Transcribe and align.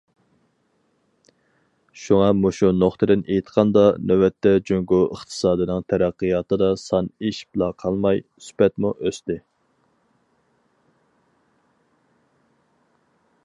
شۇڭا 2.03 2.29
مۇشۇ 2.37 2.69
نۇقتىدىن 2.83 3.21
ئېيتقاندا، 3.35 3.83
نۆۋەتتە 4.13 4.53
جۇڭگو 4.69 4.99
ئىقتىسادىنىڭ 5.09 5.85
تەرەققىياتىدا 5.93 6.71
سان 6.85 7.11
ئېشىپلا 7.29 7.69
قالماي، 7.85 8.25
سۈپەتمۇ 8.47 8.95
ئۆستى. 8.97 9.39